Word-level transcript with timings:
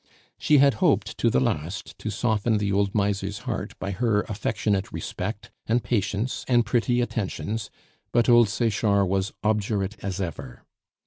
She 0.39 0.57
had 0.57 0.73
hoped 0.81 1.15
to 1.19 1.29
the 1.29 1.39
last 1.39 1.95
to 1.99 2.09
soften 2.09 2.57
the 2.57 2.71
old 2.71 2.95
miser's 2.95 3.37
heart 3.45 3.77
by 3.77 3.91
her 3.91 4.21
affectionate 4.21 4.91
respect, 4.91 5.51
and 5.67 5.83
patience, 5.83 6.43
and 6.47 6.65
pretty 6.65 7.01
attentions; 7.01 7.69
but 8.11 8.27
old 8.27 8.49
Sechard 8.49 9.07
was 9.07 9.31
obdurate 9.43 10.03
as 10.03 10.19
ever. 10.19 10.63